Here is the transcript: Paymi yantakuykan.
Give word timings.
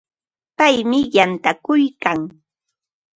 Paymi 0.57 0.99
yantakuykan. 1.15 2.19